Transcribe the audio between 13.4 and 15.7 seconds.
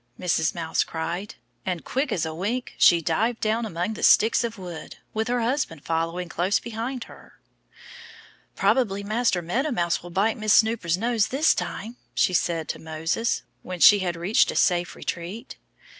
when she had reached a safe retreat.